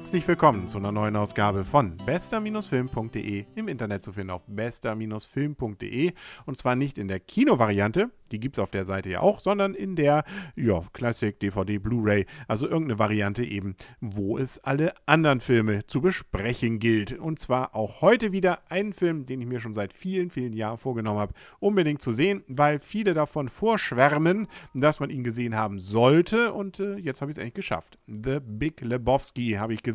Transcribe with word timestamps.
Herzlich 0.00 0.26
willkommen 0.26 0.66
zu 0.66 0.78
einer 0.78 0.92
neuen 0.92 1.14
Ausgabe 1.14 1.62
von 1.62 1.98
bester-film.de 1.98 3.44
im 3.54 3.68
Internet 3.68 4.02
zu 4.02 4.14
finden 4.14 4.30
auf 4.30 4.40
bester-film.de 4.46 6.12
und 6.46 6.56
zwar 6.56 6.74
nicht 6.74 6.96
in 6.96 7.06
der 7.06 7.20
Kinovariante, 7.20 8.10
die 8.32 8.40
gibt 8.40 8.56
es 8.56 8.62
auf 8.62 8.70
der 8.70 8.86
Seite 8.86 9.10
ja 9.10 9.20
auch, 9.20 9.40
sondern 9.40 9.74
in 9.74 9.96
der 9.96 10.24
ja, 10.56 10.82
Classic 10.94 11.38
DVD 11.38 11.78
Blu-ray, 11.78 12.24
also 12.48 12.66
irgendeine 12.66 12.98
Variante 12.98 13.44
eben, 13.44 13.76
wo 14.00 14.38
es 14.38 14.58
alle 14.60 14.94
anderen 15.04 15.40
Filme 15.40 15.86
zu 15.86 16.00
besprechen 16.00 16.78
gilt. 16.78 17.18
Und 17.18 17.38
zwar 17.38 17.74
auch 17.74 18.00
heute 18.00 18.32
wieder 18.32 18.60
einen 18.70 18.94
Film, 18.94 19.26
den 19.26 19.42
ich 19.42 19.46
mir 19.46 19.60
schon 19.60 19.74
seit 19.74 19.92
vielen, 19.92 20.30
vielen 20.30 20.54
Jahren 20.54 20.78
vorgenommen 20.78 21.18
habe, 21.18 21.34
unbedingt 21.58 22.00
zu 22.00 22.12
sehen, 22.12 22.42
weil 22.48 22.78
viele 22.78 23.12
davon 23.12 23.48
vorschwärmen, 23.48 24.48
dass 24.72 24.98
man 24.98 25.10
ihn 25.10 25.24
gesehen 25.24 25.56
haben 25.56 25.78
sollte 25.78 26.54
und 26.54 26.80
äh, 26.80 26.96
jetzt 26.96 27.20
habe 27.20 27.30
ich 27.30 27.36
es 27.36 27.38
endlich 27.38 27.54
geschafft. 27.54 27.98
The 28.06 28.38
Big 28.40 28.80
Lebowski 28.80 29.52
habe 29.58 29.74
ich 29.74 29.82
gesehen 29.82 29.89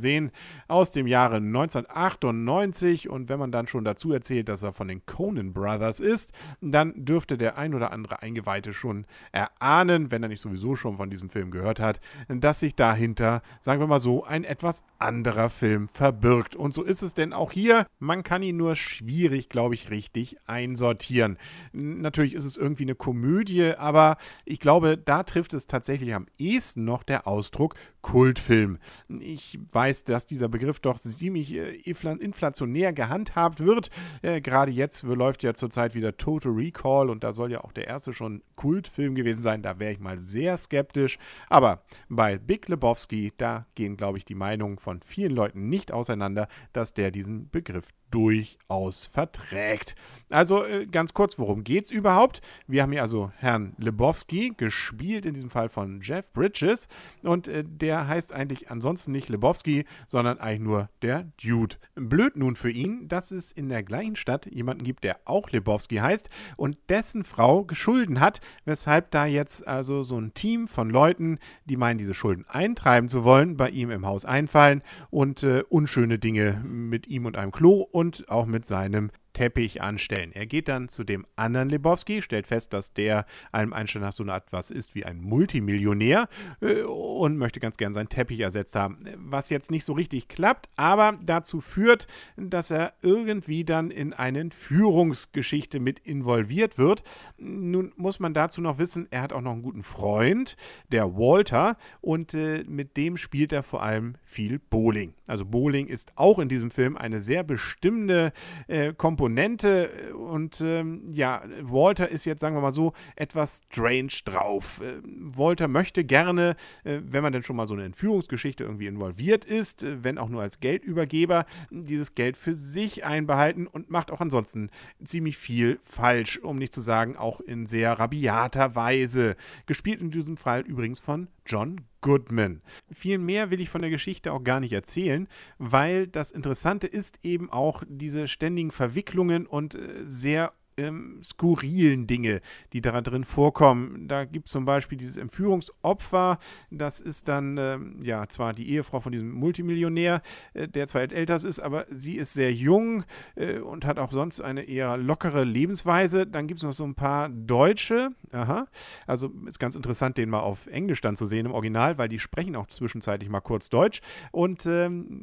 aus 0.67 0.91
dem 0.91 1.07
Jahre 1.07 1.37
1998 1.37 3.09
und 3.09 3.29
wenn 3.29 3.39
man 3.39 3.51
dann 3.51 3.67
schon 3.67 3.83
dazu 3.83 4.11
erzählt, 4.11 4.49
dass 4.49 4.63
er 4.63 4.73
von 4.73 4.87
den 4.87 5.05
Conan 5.05 5.53
Brothers 5.53 5.99
ist, 5.99 6.33
dann 6.61 6.93
dürfte 6.95 7.37
der 7.37 7.57
ein 7.57 7.73
oder 7.73 7.91
andere 7.91 8.21
Eingeweihte 8.21 8.73
schon 8.73 9.05
erahnen, 9.31 10.11
wenn 10.11 10.23
er 10.23 10.29
nicht 10.29 10.41
sowieso 10.41 10.75
schon 10.75 10.97
von 10.97 11.09
diesem 11.09 11.29
Film 11.29 11.51
gehört 11.51 11.79
hat, 11.79 11.99
dass 12.27 12.59
sich 12.59 12.75
dahinter, 12.75 13.41
sagen 13.61 13.79
wir 13.79 13.87
mal 13.87 13.99
so, 13.99 14.23
ein 14.23 14.43
etwas 14.43 14.83
anderer 14.99 15.49
Film 15.49 15.87
verbirgt. 15.87 16.55
Und 16.55 16.73
so 16.73 16.83
ist 16.83 17.01
es 17.01 17.13
denn 17.13 17.33
auch 17.33 17.51
hier. 17.51 17.85
Man 17.99 18.23
kann 18.23 18.43
ihn 18.43 18.57
nur 18.57 18.75
schwierig, 18.75 19.49
glaube 19.49 19.75
ich, 19.75 19.89
richtig 19.89 20.37
einsortieren. 20.45 21.37
Natürlich 21.73 22.33
ist 22.33 22.45
es 22.45 22.57
irgendwie 22.57 22.83
eine 22.83 22.95
Komödie, 22.95 23.73
aber 23.77 24.17
ich 24.45 24.59
glaube, 24.59 24.97
da 24.97 25.23
trifft 25.23 25.53
es 25.53 25.67
tatsächlich 25.67 26.13
am 26.13 26.27
ehesten 26.37 26.85
noch 26.85 27.03
der 27.03 27.27
Ausdruck 27.27 27.75
Kultfilm. 28.01 28.77
Ich 29.07 29.59
weiß, 29.71 29.84
dass 30.09 30.25
dieser 30.25 30.49
Begriff 30.49 30.79
doch 30.79 30.99
ziemlich 30.99 31.53
äh, 31.53 31.75
inflationär 31.75 32.93
gehandhabt 32.93 33.59
wird. 33.59 33.89
Äh, 34.21 34.41
Gerade 34.41 34.71
jetzt 34.71 35.03
läuft 35.03 35.43
ja 35.43 35.53
zurzeit 35.53 35.95
wieder 35.95 36.17
Total 36.17 36.51
Recall 36.51 37.09
und 37.09 37.23
da 37.23 37.33
soll 37.33 37.51
ja 37.51 37.63
auch 37.63 37.71
der 37.71 37.87
erste 37.87 38.13
schon 38.13 38.43
Kultfilm 38.55 39.15
gewesen 39.15 39.41
sein. 39.41 39.61
Da 39.61 39.79
wäre 39.79 39.93
ich 39.93 39.99
mal 39.99 40.19
sehr 40.19 40.57
skeptisch. 40.57 41.17
Aber 41.49 41.83
bei 42.09 42.37
Big 42.37 42.67
Lebowski, 42.67 43.33
da 43.37 43.65
gehen, 43.75 43.97
glaube 43.97 44.17
ich, 44.17 44.25
die 44.25 44.35
Meinungen 44.35 44.77
von 44.77 45.01
vielen 45.01 45.35
Leuten 45.35 45.69
nicht 45.69 45.91
auseinander, 45.91 46.47
dass 46.73 46.93
der 46.93 47.11
diesen 47.11 47.49
Begriff 47.49 47.89
durchaus 48.11 49.05
verträgt. 49.05 49.95
Also 50.31 50.65
äh, 50.65 50.87
ganz 50.87 51.13
kurz, 51.13 51.37
worum 51.37 51.63
geht 51.63 51.85
es 51.85 51.91
überhaupt? 51.91 52.41
Wir 52.65 52.81
haben 52.81 52.91
hier 52.91 53.03
also 53.03 53.31
Herrn 53.37 53.73
Lebowski, 53.77 54.53
gespielt 54.57 55.25
in 55.25 55.35
diesem 55.35 55.51
Fall 55.51 55.69
von 55.69 56.01
Jeff 56.01 56.31
Bridges. 56.33 56.87
Und 57.21 57.47
äh, 57.47 57.63
der 57.63 58.07
heißt 58.07 58.33
eigentlich 58.33 58.71
ansonsten 58.71 59.11
nicht 59.11 59.29
Lebowski, 59.29 59.85
sondern 60.07 60.39
eigentlich 60.39 60.61
nur 60.61 60.89
der 61.03 61.27
Dude. 61.41 61.75
Blöd 61.95 62.35
nun 62.37 62.55
für 62.55 62.71
ihn, 62.71 63.07
dass 63.07 63.31
es 63.31 63.51
in 63.51 63.69
der 63.69 63.83
gleichen 63.83 64.15
Stadt 64.15 64.47
jemanden 64.47 64.83
gibt, 64.83 65.03
der 65.03 65.19
auch 65.25 65.51
Lebowski 65.51 65.97
heißt 65.97 66.29
und 66.57 66.77
dessen 66.89 67.23
Frau 67.23 67.67
Schulden 67.71 68.19
hat, 68.19 68.41
weshalb 68.65 69.11
da 69.11 69.25
jetzt 69.25 69.67
also 69.67 70.01
so 70.01 70.17
ein 70.19 70.33
Team 70.33 70.67
von 70.67 70.89
Leuten, 70.89 71.37
die 71.65 71.77
meinen, 71.77 71.99
diese 71.99 72.13
Schulden 72.13 72.45
eintreiben 72.47 73.09
zu 73.09 73.23
wollen, 73.23 73.57
bei 73.57 73.69
ihm 73.69 73.91
im 73.91 74.05
Haus 74.05 74.25
einfallen 74.25 74.81
und 75.11 75.43
äh, 75.43 75.63
unschöne 75.69 76.17
Dinge 76.17 76.63
mit 76.65 77.07
ihm 77.07 77.25
und 77.25 77.37
einem 77.37 77.51
Klo 77.51 77.87
und 77.95 78.27
auch 78.27 78.45
mit 78.45 78.65
seinem 78.65 79.09
Teppich 79.35 79.81
anstellen. 79.81 80.31
Er 80.33 80.47
geht 80.47 80.69
dann 80.69 80.87
zu 80.87 81.03
dem 81.03 81.27
anderen 81.35 81.69
Lebowski, 81.69 82.21
stellt 82.21 82.47
fest, 82.47 82.73
dass 82.73 82.93
der 82.93 83.25
einem 83.51 83.73
Einstein 83.73 84.01
nach 84.01 84.13
so 84.13 84.23
einer 84.23 84.33
Art 84.33 84.51
was 84.51 84.71
ist 84.71 84.95
wie 84.95 85.05
ein 85.05 85.21
Multimillionär 85.21 86.29
äh, 86.61 86.81
und 86.83 87.37
möchte 87.37 87.59
ganz 87.59 87.77
gern 87.77 87.93
seinen 87.93 88.09
Teppich 88.09 88.39
ersetzt 88.39 88.75
haben. 88.75 89.05
Was 89.17 89.49
jetzt 89.49 89.71
nicht 89.71 89.83
so 89.83 89.93
richtig 89.93 90.29
klappt, 90.29 90.69
aber 90.77 91.19
dazu 91.21 91.59
führt, 91.59 92.07
dass 92.37 92.71
er 92.71 92.93
irgendwie 93.01 93.65
dann 93.65 93.91
in 93.91 94.13
eine 94.13 94.49
Führungsgeschichte 94.51 95.79
mit 95.79 95.99
involviert 95.99 96.77
wird. 96.77 97.03
Nun 97.37 97.91
muss 97.97 98.19
man 98.19 98.33
dazu 98.33 98.61
noch 98.61 98.77
wissen, 98.77 99.07
er 99.11 99.21
hat 99.21 99.33
auch 99.33 99.41
noch 99.41 99.51
einen 99.51 99.63
guten 99.63 99.83
Freund, 99.83 100.55
der 100.91 101.15
Walter, 101.15 101.77
und 101.99 102.33
äh, 102.33 102.63
mit 102.67 102.95
dem 102.95 103.17
spielt 103.17 103.51
er 103.51 103.63
vor 103.63 103.83
allem 103.83 104.15
viel 104.23 104.59
Bowling. 104.59 105.13
Also 105.27 105.43
Bowling 105.43 105.87
ist 105.87 106.13
auch 106.15 106.39
in 106.39 106.47
diesem 106.47 106.71
Film 106.71 106.95
eine 106.95 107.19
sehr 107.19 107.43
bestimmende 107.43 108.31
äh, 108.67 108.93
Komponente 108.93 109.24
Komponente 109.25 110.13
und 110.13 110.61
ähm, 110.61 111.01
ja, 111.11 111.41
Walter 111.61 112.09
ist 112.09 112.25
jetzt, 112.25 112.41
sagen 112.41 112.55
wir 112.55 112.61
mal 112.61 112.71
so, 112.71 112.93
etwas 113.15 113.63
strange 113.71 114.11
drauf. 114.23 114.81
Äh, 114.81 115.01
Walter 115.03 115.67
möchte 115.67 116.03
gerne, 116.03 116.55
äh, 116.83 116.99
wenn 117.03 117.23
man 117.23 117.33
denn 117.33 117.41
schon 117.41 117.55
mal 117.55 117.65
so 117.65 117.73
eine 117.73 117.85
Entführungsgeschichte 117.85 118.63
irgendwie 118.63 118.85
involviert 118.85 119.43
ist, 119.43 119.81
äh, 119.81 120.03
wenn 120.03 120.19
auch 120.19 120.29
nur 120.29 120.43
als 120.43 120.59
Geldübergeber, 120.59 121.47
dieses 121.71 122.13
Geld 122.13 122.37
für 122.37 122.53
sich 122.53 123.03
einbehalten 123.03 123.65
und 123.65 123.89
macht 123.89 124.11
auch 124.11 124.21
ansonsten 124.21 124.69
ziemlich 125.03 125.37
viel 125.39 125.79
falsch, 125.81 126.37
um 126.37 126.59
nicht 126.59 126.73
zu 126.73 126.81
sagen, 126.81 127.17
auch 127.17 127.41
in 127.41 127.65
sehr 127.65 127.93
rabiater 127.93 128.75
Weise. 128.75 129.37
Gespielt 129.65 130.01
in 130.01 130.11
diesem 130.11 130.37
Fall 130.37 130.61
übrigens 130.61 130.99
von 130.99 131.29
John 131.47 131.81
Goodman. 132.05 132.61
Viel 132.91 133.17
mehr 133.17 133.49
will 133.49 133.59
ich 133.59 133.71
von 133.71 133.81
der 133.81 133.89
Geschichte 133.89 134.31
auch 134.31 134.43
gar 134.43 134.59
nicht 134.59 134.73
erzählen, 134.73 135.27
weil 135.57 136.05
das 136.05 136.29
Interessante 136.29 136.85
ist 136.85 137.17
eben 137.23 137.49
auch 137.49 137.81
diese 137.87 138.27
ständigen 138.27 138.69
Verwicklungen 138.69 139.47
und 139.47 139.73
äh, 139.73 140.03
sehr 140.05 140.53
ähm, 140.77 141.21
skurrilen 141.23 142.07
Dinge, 142.07 142.41
die 142.73 142.81
da 142.81 142.99
drin 143.01 143.23
vorkommen. 143.23 144.07
Da 144.07 144.25
gibt 144.25 144.47
es 144.47 144.51
zum 144.51 144.65
Beispiel 144.65 144.97
dieses 144.97 145.17
Entführungsopfer, 145.17 146.39
das 146.71 146.99
ist 146.99 147.27
dann 147.27 147.57
ähm, 147.57 147.99
ja 148.03 148.27
zwar 148.27 148.53
die 148.53 148.69
Ehefrau 148.69 148.99
von 148.99 149.11
diesem 149.11 149.31
Multimillionär, 149.31 150.21
äh, 150.53 150.67
der 150.67 150.87
zwar 150.87 151.01
älter 151.01 151.35
ist, 151.35 151.59
aber 151.59 151.85
sie 151.89 152.15
ist 152.15 152.33
sehr 152.33 152.53
jung 152.53 153.03
äh, 153.35 153.59
und 153.59 153.85
hat 153.85 153.99
auch 153.99 154.11
sonst 154.11 154.41
eine 154.41 154.63
eher 154.63 154.97
lockere 154.97 155.43
Lebensweise. 155.43 156.25
Dann 156.25 156.47
gibt 156.47 156.59
es 156.59 156.63
noch 156.63 156.73
so 156.73 156.85
ein 156.85 156.95
paar 156.95 157.29
Deutsche, 157.29 158.09
aha, 158.31 158.67
also 159.05 159.31
ist 159.47 159.59
ganz 159.59 159.75
interessant, 159.75 160.17
den 160.17 160.29
mal 160.29 160.39
auf 160.39 160.67
Englisch 160.67 161.01
dann 161.01 161.15
zu 161.15 161.25
sehen 161.25 161.45
im 161.45 161.51
Original, 161.51 161.97
weil 161.97 162.09
die 162.09 162.19
sprechen 162.19 162.55
auch 162.55 162.67
zwischenzeitlich 162.67 163.29
mal 163.29 163.41
kurz 163.41 163.69
Deutsch 163.69 164.01
und 164.31 164.65
ähm, 164.65 165.21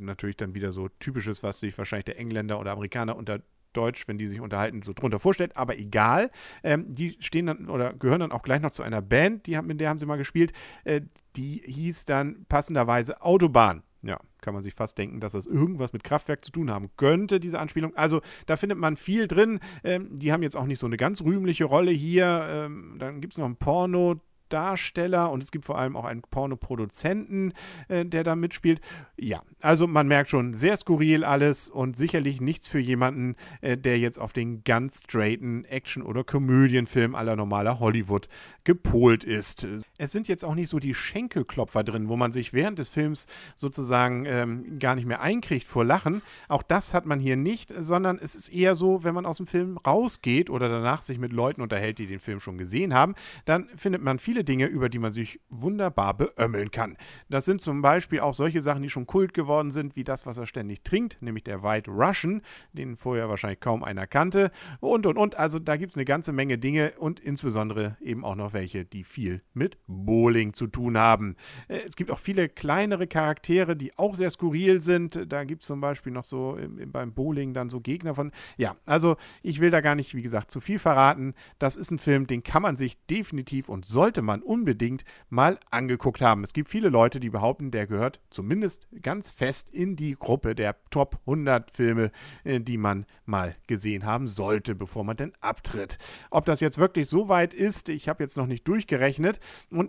natürlich 0.00 0.36
dann 0.36 0.54
wieder 0.54 0.72
so 0.72 0.88
typisches, 1.00 1.42
was 1.42 1.60
sich 1.60 1.76
wahrscheinlich 1.78 2.06
der 2.06 2.18
Engländer 2.18 2.58
oder 2.58 2.72
Amerikaner 2.72 3.16
unter 3.16 3.40
Deutsch, 3.72 4.08
wenn 4.08 4.18
die 4.18 4.26
sich 4.26 4.40
unterhalten, 4.40 4.82
so 4.82 4.92
drunter 4.92 5.18
vorstellt, 5.18 5.56
aber 5.56 5.78
egal. 5.78 6.30
Ähm, 6.62 6.92
die 6.92 7.16
stehen 7.20 7.46
dann 7.46 7.68
oder 7.68 7.92
gehören 7.92 8.20
dann 8.20 8.32
auch 8.32 8.42
gleich 8.42 8.60
noch 8.60 8.70
zu 8.70 8.82
einer 8.82 9.02
Band, 9.02 9.46
die, 9.46 9.60
mit 9.62 9.80
der 9.80 9.88
haben 9.88 9.98
sie 9.98 10.06
mal 10.06 10.16
gespielt. 10.16 10.52
Äh, 10.84 11.02
die 11.36 11.62
hieß 11.64 12.04
dann 12.04 12.44
passenderweise 12.48 13.22
Autobahn. 13.22 13.82
Ja, 14.02 14.18
kann 14.40 14.52
man 14.52 14.64
sich 14.64 14.74
fast 14.74 14.98
denken, 14.98 15.20
dass 15.20 15.32
das 15.32 15.46
irgendwas 15.46 15.92
mit 15.92 16.02
Kraftwerk 16.02 16.44
zu 16.44 16.50
tun 16.50 16.70
haben 16.70 16.90
könnte, 16.96 17.38
diese 17.38 17.60
Anspielung. 17.60 17.94
Also 17.94 18.20
da 18.46 18.56
findet 18.56 18.78
man 18.78 18.96
viel 18.96 19.28
drin. 19.28 19.60
Ähm, 19.84 20.18
die 20.18 20.32
haben 20.32 20.42
jetzt 20.42 20.56
auch 20.56 20.66
nicht 20.66 20.80
so 20.80 20.86
eine 20.86 20.96
ganz 20.96 21.22
rühmliche 21.22 21.64
Rolle 21.64 21.92
hier. 21.92 22.46
Ähm, 22.48 22.96
dann 22.98 23.20
gibt 23.20 23.34
es 23.34 23.38
noch 23.38 23.46
ein 23.46 23.56
Porno 23.56 24.20
Darsteller 24.52 25.30
und 25.30 25.42
es 25.42 25.50
gibt 25.50 25.64
vor 25.64 25.78
allem 25.78 25.96
auch 25.96 26.04
einen 26.04 26.22
Pornoproduzenten, 26.22 27.52
äh, 27.88 28.04
der 28.04 28.24
da 28.24 28.36
mitspielt. 28.36 28.80
Ja, 29.16 29.42
also 29.60 29.86
man 29.86 30.08
merkt 30.08 30.30
schon, 30.30 30.54
sehr 30.54 30.76
skurril 30.76 31.24
alles 31.24 31.68
und 31.68 31.96
sicherlich 31.96 32.40
nichts 32.40 32.68
für 32.68 32.78
jemanden, 32.78 33.36
äh, 33.60 33.76
der 33.76 33.98
jetzt 33.98 34.18
auf 34.18 34.32
den 34.32 34.64
ganz 34.64 35.02
straighten 35.04 35.64
Action- 35.64 36.02
oder 36.02 36.24
Komödienfilm 36.24 37.14
aller 37.14 37.36
normaler 37.36 37.80
Hollywood 37.80 38.28
gepolt 38.64 39.24
ist. 39.24 39.66
Es 40.02 40.10
sind 40.10 40.26
jetzt 40.26 40.44
auch 40.44 40.56
nicht 40.56 40.68
so 40.68 40.80
die 40.80 40.94
Schenkelklopfer 40.94 41.84
drin, 41.84 42.08
wo 42.08 42.16
man 42.16 42.32
sich 42.32 42.52
während 42.52 42.80
des 42.80 42.88
Films 42.88 43.28
sozusagen 43.54 44.24
ähm, 44.26 44.80
gar 44.80 44.96
nicht 44.96 45.06
mehr 45.06 45.20
einkriegt 45.20 45.64
vor 45.64 45.84
Lachen. 45.84 46.22
Auch 46.48 46.64
das 46.64 46.92
hat 46.92 47.06
man 47.06 47.20
hier 47.20 47.36
nicht, 47.36 47.72
sondern 47.78 48.18
es 48.18 48.34
ist 48.34 48.48
eher 48.48 48.74
so, 48.74 49.04
wenn 49.04 49.14
man 49.14 49.26
aus 49.26 49.36
dem 49.36 49.46
Film 49.46 49.78
rausgeht 49.78 50.50
oder 50.50 50.68
danach 50.68 51.02
sich 51.02 51.20
mit 51.20 51.32
Leuten 51.32 51.62
unterhält, 51.62 52.00
die 52.00 52.06
den 52.06 52.18
Film 52.18 52.40
schon 52.40 52.58
gesehen 52.58 52.94
haben, 52.94 53.14
dann 53.44 53.68
findet 53.76 54.02
man 54.02 54.18
viele 54.18 54.42
Dinge, 54.42 54.66
über 54.66 54.88
die 54.88 54.98
man 54.98 55.12
sich 55.12 55.38
wunderbar 55.50 56.14
beömmeln 56.14 56.72
kann. 56.72 56.96
Das 57.28 57.44
sind 57.44 57.60
zum 57.60 57.80
Beispiel 57.80 58.18
auch 58.18 58.34
solche 58.34 58.60
Sachen, 58.60 58.82
die 58.82 58.90
schon 58.90 59.06
Kult 59.06 59.32
geworden 59.34 59.70
sind, 59.70 59.94
wie 59.94 60.02
das, 60.02 60.26
was 60.26 60.36
er 60.36 60.48
ständig 60.48 60.82
trinkt, 60.82 61.18
nämlich 61.20 61.44
der 61.44 61.62
White 61.62 61.88
Russian, 61.88 62.42
den 62.72 62.96
vorher 62.96 63.28
wahrscheinlich 63.28 63.60
kaum 63.60 63.84
einer 63.84 64.08
kannte. 64.08 64.50
Und, 64.80 65.06
und, 65.06 65.16
und. 65.16 65.36
Also 65.36 65.60
da 65.60 65.76
gibt 65.76 65.92
es 65.92 65.96
eine 65.96 66.06
ganze 66.06 66.32
Menge 66.32 66.58
Dinge 66.58 66.94
und 66.98 67.20
insbesondere 67.20 67.96
eben 68.00 68.24
auch 68.24 68.34
noch 68.34 68.52
welche, 68.52 68.84
die 68.84 69.04
viel 69.04 69.42
mit 69.54 69.78
Bowling 69.92 70.52
zu 70.54 70.66
tun 70.66 70.98
haben. 70.98 71.36
Äh, 71.68 71.80
es 71.86 71.96
gibt 71.96 72.10
auch 72.10 72.18
viele 72.18 72.48
kleinere 72.48 73.06
Charaktere, 73.06 73.76
die 73.76 73.96
auch 73.98 74.14
sehr 74.14 74.30
skurril 74.30 74.80
sind. 74.80 75.26
Da 75.28 75.44
gibt 75.44 75.62
es 75.62 75.68
zum 75.68 75.80
Beispiel 75.80 76.12
noch 76.12 76.24
so 76.24 76.56
im, 76.56 76.90
beim 76.90 77.12
Bowling 77.12 77.54
dann 77.54 77.70
so 77.70 77.80
Gegner 77.80 78.14
von. 78.14 78.32
Ja, 78.56 78.76
also 78.86 79.16
ich 79.42 79.60
will 79.60 79.70
da 79.70 79.80
gar 79.80 79.94
nicht, 79.94 80.14
wie 80.14 80.22
gesagt, 80.22 80.50
zu 80.50 80.60
viel 80.60 80.78
verraten. 80.78 81.34
Das 81.58 81.76
ist 81.76 81.90
ein 81.90 81.98
Film, 81.98 82.26
den 82.26 82.42
kann 82.42 82.62
man 82.62 82.76
sich 82.76 82.98
definitiv 83.06 83.68
und 83.68 83.84
sollte 83.84 84.22
man 84.22 84.42
unbedingt 84.42 85.04
mal 85.28 85.58
angeguckt 85.70 86.20
haben. 86.20 86.44
Es 86.44 86.52
gibt 86.52 86.68
viele 86.68 86.88
Leute, 86.88 87.20
die 87.20 87.30
behaupten, 87.30 87.70
der 87.70 87.86
gehört 87.86 88.20
zumindest 88.30 88.88
ganz 89.02 89.30
fest 89.30 89.70
in 89.70 89.96
die 89.96 90.16
Gruppe 90.18 90.54
der 90.54 90.76
Top 90.90 91.18
100 91.26 91.70
Filme, 91.70 92.10
äh, 92.44 92.60
die 92.60 92.78
man 92.78 93.06
mal 93.24 93.56
gesehen 93.66 94.04
haben 94.04 94.26
sollte, 94.26 94.74
bevor 94.74 95.04
man 95.04 95.16
denn 95.16 95.32
abtritt. 95.40 95.98
Ob 96.30 96.44
das 96.44 96.60
jetzt 96.60 96.78
wirklich 96.78 97.08
so 97.08 97.28
weit 97.28 97.54
ist, 97.54 97.88
ich 97.88 98.08
habe 98.08 98.22
jetzt 98.22 98.36
noch 98.36 98.46
nicht 98.46 98.66
durchgerechnet 98.68 99.40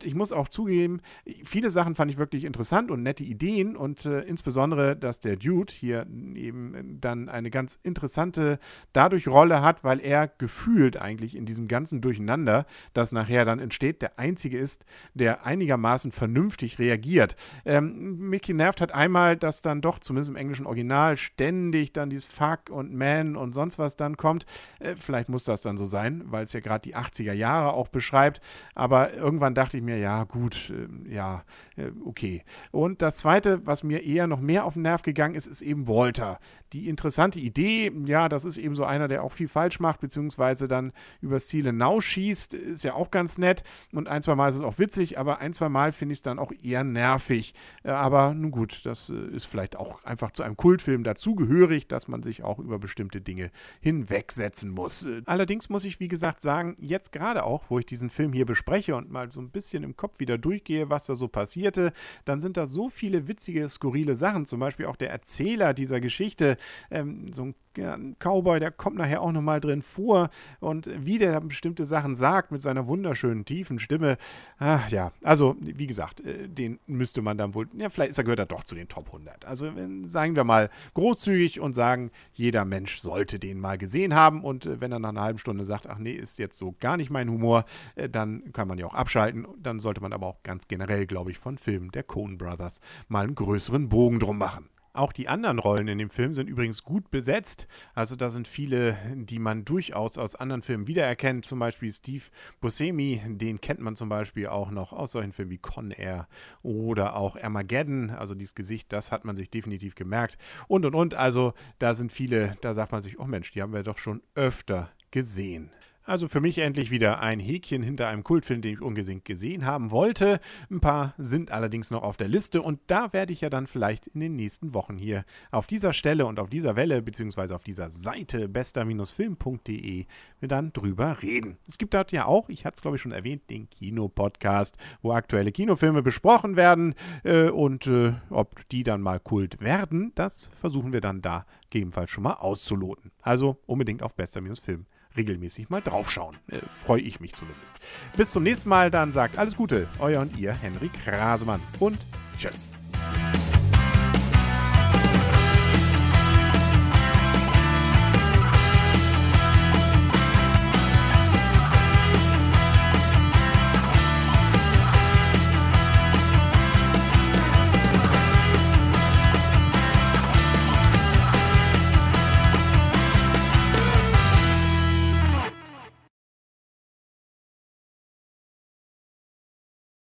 ich 0.03 0.15
muss 0.15 0.31
auch 0.31 0.47
zugeben, 0.47 1.01
viele 1.43 1.69
Sachen 1.69 1.95
fand 1.95 2.11
ich 2.11 2.17
wirklich 2.17 2.45
interessant 2.45 2.89
und 2.89 3.03
nette 3.03 3.23
Ideen 3.23 3.75
und 3.75 4.05
äh, 4.05 4.21
insbesondere, 4.21 4.95
dass 4.95 5.19
der 5.19 5.35
Dude 5.35 5.73
hier 5.73 6.07
eben 6.35 6.99
dann 7.01 7.29
eine 7.29 7.49
ganz 7.49 7.79
interessante 7.83 8.59
dadurch 8.93 9.27
Rolle 9.27 9.61
hat, 9.61 9.83
weil 9.83 9.99
er 9.99 10.27
gefühlt 10.27 10.97
eigentlich 10.97 11.35
in 11.35 11.45
diesem 11.45 11.67
ganzen 11.67 12.01
Durcheinander, 12.01 12.65
das 12.93 13.11
nachher 13.11 13.45
dann 13.45 13.59
entsteht, 13.59 14.01
der 14.01 14.19
einzige 14.19 14.57
ist, 14.57 14.85
der 15.13 15.45
einigermaßen 15.45 16.11
vernünftig 16.11 16.79
reagiert. 16.79 17.35
Ähm, 17.65 18.29
Mickey 18.29 18.53
nervt 18.53 18.81
hat 18.81 18.93
einmal, 18.93 19.37
dass 19.37 19.61
dann 19.61 19.81
doch 19.81 19.99
zumindest 19.99 20.29
im 20.29 20.35
englischen 20.35 20.65
Original 20.65 21.17
ständig 21.17 21.93
dann 21.93 22.09
dieses 22.09 22.25
Fuck 22.25 22.69
und 22.69 22.93
Man 22.93 23.35
und 23.35 23.53
sonst 23.53 23.79
was 23.79 23.95
dann 23.95 24.17
kommt. 24.17 24.45
Äh, 24.79 24.95
vielleicht 24.97 25.29
muss 25.29 25.43
das 25.43 25.61
dann 25.61 25.77
so 25.77 25.85
sein, 25.85 26.23
weil 26.25 26.43
es 26.43 26.53
ja 26.53 26.59
gerade 26.59 26.81
die 26.81 26.95
80er 26.95 27.33
Jahre 27.33 27.73
auch 27.73 27.87
beschreibt. 27.87 28.41
Aber 28.75 29.13
irgendwann 29.13 29.55
dachte 29.55 29.72
ich 29.77 29.83
mir, 29.83 29.97
ja 29.97 30.23
gut, 30.23 30.71
äh, 30.71 31.13
ja, 31.13 31.43
äh, 31.75 31.91
okay. 32.05 32.43
Und 32.71 33.01
das 33.01 33.17
Zweite, 33.17 33.65
was 33.65 33.83
mir 33.83 34.03
eher 34.03 34.27
noch 34.27 34.39
mehr 34.39 34.65
auf 34.65 34.73
den 34.73 34.83
Nerv 34.83 35.01
gegangen 35.01 35.35
ist, 35.35 35.47
ist 35.47 35.61
eben 35.61 35.87
Walter. 35.87 36.39
Die 36.73 36.89
interessante 36.89 37.39
Idee, 37.39 37.91
ja, 38.05 38.29
das 38.29 38.45
ist 38.45 38.57
eben 38.57 38.75
so 38.75 38.83
einer, 38.83 39.07
der 39.07 39.23
auch 39.23 39.31
viel 39.31 39.47
falsch 39.47 39.79
macht, 39.79 40.01
beziehungsweise 40.01 40.67
dann 40.67 40.91
übers 41.21 41.47
Ziel 41.47 41.65
hinausschießt, 41.65 42.53
ist 42.55 42.83
ja 42.83 42.93
auch 42.95 43.11
ganz 43.11 43.37
nett. 43.37 43.63
Und 43.91 44.07
ein, 44.07 44.23
zwei 44.23 44.35
Mal 44.35 44.49
ist 44.49 44.55
es 44.55 44.61
auch 44.61 44.79
witzig, 44.79 45.19
aber 45.19 45.39
ein, 45.39 45.53
zwei 45.53 45.69
Mal 45.69 45.91
finde 45.91 46.13
ich 46.13 46.19
es 46.19 46.23
dann 46.23 46.39
auch 46.39 46.51
eher 46.63 46.83
nervig. 46.83 47.53
Äh, 47.83 47.91
aber 47.91 48.33
nun 48.33 48.51
gut, 48.51 48.85
das 48.85 49.09
äh, 49.09 49.35
ist 49.35 49.45
vielleicht 49.45 49.75
auch 49.75 50.03
einfach 50.03 50.31
zu 50.31 50.43
einem 50.43 50.57
Kultfilm 50.57 51.03
dazugehörig, 51.03 51.87
dass 51.87 52.07
man 52.07 52.23
sich 52.23 52.43
auch 52.43 52.59
über 52.59 52.79
bestimmte 52.79 53.21
Dinge 53.21 53.51
hinwegsetzen 53.81 54.69
muss. 54.69 55.05
Äh, 55.05 55.21
allerdings 55.25 55.69
muss 55.69 55.85
ich, 55.85 55.99
wie 55.99 56.07
gesagt, 56.07 56.41
sagen, 56.41 56.75
jetzt 56.79 57.11
gerade 57.11 57.43
auch, 57.43 57.63
wo 57.69 57.79
ich 57.79 57.85
diesen 57.85 58.09
Film 58.09 58.33
hier 58.33 58.45
bespreche 58.45 58.95
und 58.95 59.11
mal 59.11 59.31
so 59.31 59.41
ein 59.41 59.49
bisschen 59.49 59.62
im 59.83 59.95
Kopf 59.95 60.19
wieder 60.19 60.37
durchgehe, 60.37 60.89
was 60.89 61.05
da 61.05 61.15
so 61.15 61.27
passierte, 61.27 61.93
dann 62.25 62.41
sind 62.41 62.57
da 62.57 62.67
so 62.67 62.89
viele 62.89 63.27
witzige, 63.27 63.69
skurrile 63.69 64.15
Sachen. 64.15 64.45
Zum 64.45 64.59
Beispiel 64.59 64.85
auch 64.87 64.95
der 64.95 65.11
Erzähler 65.11 65.73
dieser 65.73 66.01
Geschichte, 66.01 66.57
ähm, 66.91 67.31
so 67.31 67.45
ein 67.45 67.55
ein 67.77 68.15
Cowboy, 68.19 68.59
der 68.59 68.71
kommt 68.71 68.97
nachher 68.97 69.21
auch 69.21 69.31
nochmal 69.31 69.59
drin 69.59 69.81
vor 69.81 70.29
und 70.59 70.89
wie 71.05 71.17
der 71.17 71.39
bestimmte 71.41 71.85
Sachen 71.85 72.15
sagt 72.15 72.51
mit 72.51 72.61
seiner 72.61 72.87
wunderschönen 72.87 73.45
tiefen 73.45 73.79
Stimme. 73.79 74.17
Ach, 74.57 74.89
ja, 74.89 75.11
also 75.23 75.55
wie 75.59 75.87
gesagt, 75.87 76.21
äh, 76.21 76.47
den 76.47 76.79
müsste 76.87 77.21
man 77.21 77.37
dann 77.37 77.55
wohl, 77.55 77.67
ja, 77.77 77.89
vielleicht 77.89 78.11
ist 78.11 78.17
er, 78.17 78.23
gehört 78.23 78.39
er 78.39 78.45
doch 78.45 78.63
zu 78.63 78.75
den 78.75 78.87
Top 78.87 79.07
100. 79.07 79.45
Also 79.45 79.71
sagen 80.05 80.35
wir 80.35 80.43
mal 80.43 80.69
großzügig 80.93 81.59
und 81.59 81.73
sagen, 81.73 82.11
jeder 82.33 82.65
Mensch 82.65 82.99
sollte 82.99 83.39
den 83.39 83.59
mal 83.59 83.77
gesehen 83.77 84.13
haben 84.13 84.43
und 84.43 84.65
äh, 84.65 84.81
wenn 84.81 84.91
er 84.91 84.99
nach 84.99 85.09
einer 85.09 85.21
halben 85.21 85.39
Stunde 85.39 85.65
sagt, 85.65 85.87
ach 85.87 85.97
nee, 85.97 86.11
ist 86.11 86.39
jetzt 86.39 86.57
so 86.57 86.75
gar 86.79 86.97
nicht 86.97 87.09
mein 87.09 87.29
Humor, 87.29 87.65
äh, 87.95 88.09
dann 88.09 88.51
kann 88.53 88.67
man 88.67 88.77
ja 88.77 88.85
auch 88.85 88.93
abschalten. 88.93 89.47
Dann 89.61 89.79
sollte 89.79 90.01
man 90.01 90.13
aber 90.13 90.27
auch 90.27 90.43
ganz 90.43 90.67
generell, 90.67 91.05
glaube 91.05 91.31
ich, 91.31 91.37
von 91.37 91.57
Filmen 91.57 91.91
der 91.91 92.03
Coen 92.03 92.37
Brothers 92.37 92.79
mal 93.07 93.23
einen 93.23 93.35
größeren 93.35 93.89
Bogen 93.89 94.19
drum 94.19 94.37
machen. 94.37 94.69
Auch 94.95 95.11
die 95.11 95.27
anderen 95.27 95.57
Rollen 95.57 95.87
in 95.87 95.97
dem 95.97 96.11
Film 96.11 96.35
sind 96.35 96.47
übrigens 96.47 96.83
gut 96.83 97.09
besetzt. 97.09 97.67
Also 97.95 98.15
da 98.15 98.29
sind 98.29 98.47
viele, 98.47 98.95
die 99.15 99.39
man 99.39 99.65
durchaus 99.65 100.19
aus 100.19 100.35
anderen 100.35 100.61
Filmen 100.61 100.85
wiedererkennt. 100.85 101.45
Zum 101.45 101.57
Beispiel 101.57 101.91
Steve 101.91 102.25
Buscemi, 102.61 103.19
den 103.25 103.59
kennt 103.59 103.79
man 103.79 103.95
zum 103.95 104.07
Beispiel 104.07 104.45
auch 104.47 104.69
noch 104.69 104.93
aus 104.93 105.13
solchen 105.13 105.33
Filmen 105.33 105.49
wie 105.49 105.57
Con 105.57 105.89
Air 105.89 106.27
oder 106.61 107.15
auch 107.15 107.35
Armageddon. 107.35 108.11
Also 108.11 108.35
dieses 108.35 108.53
Gesicht, 108.53 108.93
das 108.93 109.11
hat 109.11 109.25
man 109.25 109.35
sich 109.35 109.49
definitiv 109.49 109.95
gemerkt. 109.95 110.37
Und 110.67 110.85
und 110.85 110.93
und. 110.93 111.15
Also 111.15 111.55
da 111.79 111.95
sind 111.95 112.11
viele, 112.11 112.55
da 112.61 112.75
sagt 112.75 112.91
man 112.91 113.01
sich, 113.01 113.17
oh 113.17 113.25
Mensch, 113.25 113.51
die 113.51 113.63
haben 113.63 113.73
wir 113.73 113.81
doch 113.81 113.97
schon 113.97 114.21
öfter 114.35 114.91
gesehen. 115.09 115.71
Also 116.05 116.27
für 116.27 116.41
mich 116.41 116.57
endlich 116.57 116.91
wieder 116.91 117.21
ein 117.21 117.39
Häkchen 117.39 117.81
hinter 117.81 118.09
einem 118.09 118.23
Kultfilm, 118.23 118.61
den 118.61 118.73
ich 118.73 118.81
ungesinkt 118.81 119.23
gesehen 119.23 119.65
haben 119.65 119.89
wollte. 119.89 120.41
Ein 120.69 120.81
paar 120.81 121.13
sind 121.17 121.51
allerdings 121.51 121.91
noch 121.91 122.03
auf 122.03 122.17
der 122.17 122.27
Liste 122.27 122.61
und 122.61 122.81
da 122.87 123.13
werde 123.13 123.31
ich 123.31 123.41
ja 123.41 123.49
dann 123.49 123.67
vielleicht 123.67 124.07
in 124.07 124.19
den 124.19 124.35
nächsten 124.35 124.73
Wochen 124.73 124.97
hier 124.97 125.23
auf 125.51 125.65
dieser 125.65 125.93
Stelle 125.93 126.25
und 126.25 126.39
auf 126.39 126.49
dieser 126.49 126.75
Welle 126.75 127.01
beziehungsweise 127.01 127.55
auf 127.55 127.63
dieser 127.63 127.89
Seite 127.89 128.49
bester-film.de 128.49 130.05
dann 130.41 130.73
drüber 130.73 131.21
reden. 131.21 131.57
Es 131.67 131.77
gibt 131.77 131.93
dort 131.93 132.11
ja 132.11 132.25
auch, 132.25 132.49
ich 132.49 132.65
hatte 132.65 132.75
es 132.75 132.81
glaube 132.81 132.97
ich 132.97 133.01
schon 133.01 133.13
erwähnt, 133.13 133.49
den 133.49 133.69
Kinopodcast, 133.69 134.77
wo 135.01 135.13
aktuelle 135.13 135.53
Kinofilme 135.53 136.03
besprochen 136.03 136.57
werden 136.57 136.95
äh, 137.23 137.49
und 137.49 137.87
äh, 137.87 138.13
ob 138.29 138.67
die 138.69 138.83
dann 138.83 139.01
mal 139.01 139.21
Kult 139.21 139.61
werden, 139.61 140.11
das 140.15 140.51
versuchen 140.59 140.91
wir 140.91 140.99
dann 140.99 141.21
da 141.21 141.45
gegebenenfalls 141.69 142.11
schon 142.11 142.23
mal 142.23 142.33
auszuloten. 142.33 143.11
Also 143.21 143.57
unbedingt 143.65 144.03
auf 144.03 144.15
bester-film 144.15 144.85
regelmäßig 145.15 145.69
mal 145.69 145.81
draufschauen. 145.81 146.37
Äh, 146.47 146.59
Freue 146.85 147.01
ich 147.01 147.19
mich 147.19 147.33
zumindest. 147.33 147.73
Bis 148.17 148.31
zum 148.31 148.43
nächsten 148.43 148.69
Mal, 148.69 148.91
dann 148.91 149.11
sagt 149.13 149.37
alles 149.37 149.55
Gute, 149.55 149.87
euer 149.99 150.21
und 150.21 150.37
ihr 150.37 150.53
Henry 150.53 150.89
Krasemann 150.89 151.61
und 151.79 151.99
tschüss. 152.37 152.77